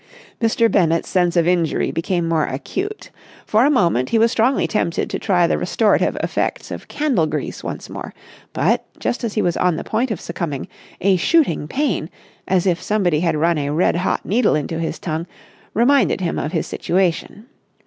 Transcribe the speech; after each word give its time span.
Mr. 0.41 0.67
Bennett's 0.67 1.07
sense 1.07 1.37
of 1.37 1.47
injury 1.47 1.91
became 1.91 2.27
more 2.27 2.47
acute. 2.47 3.11
For 3.45 3.65
a 3.67 3.69
moment 3.69 4.09
he 4.09 4.17
was 4.17 4.31
strongly 4.31 4.65
tempted 4.65 5.11
to 5.11 5.19
try 5.19 5.45
the 5.45 5.59
restorative 5.59 6.17
effects 6.23 6.71
of 6.71 6.87
candle 6.87 7.27
grease 7.27 7.63
once 7.63 7.87
more, 7.87 8.11
but, 8.51 8.83
just 8.97 9.23
as 9.23 9.35
he 9.35 9.43
was 9.43 9.55
on 9.57 9.75
the 9.75 9.83
point 9.83 10.09
of 10.09 10.19
succumbing, 10.19 10.67
a 11.01 11.17
shooting 11.17 11.67
pain, 11.67 12.09
as 12.47 12.65
if 12.65 12.81
somebody 12.81 13.19
had 13.19 13.35
run 13.37 13.59
a 13.59 13.69
red 13.69 13.95
hot 13.97 14.25
needle 14.25 14.55
into 14.55 14.79
his 14.79 14.97
tongue, 14.97 15.27
reminded 15.75 16.19
him 16.19 16.39
of 16.39 16.51
his 16.51 16.65
situation. 16.65 17.45